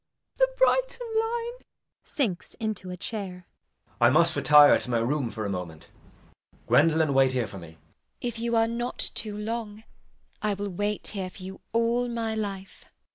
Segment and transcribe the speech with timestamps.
[0.37, 1.61] The Brighton line.
[2.03, 3.45] [Sinks into a chair.]
[3.85, 3.95] JACK.
[4.01, 5.91] I must retire to my room for a moment.
[6.65, 7.73] Gwendolen, wait here for me.
[8.17, 8.17] GWENDOLEN.
[8.21, 9.83] If you are not too long,
[10.41, 12.85] I will wait here for you all my life.